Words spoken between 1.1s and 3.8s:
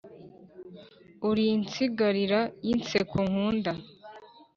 Uri insigarira y’inseko nkunda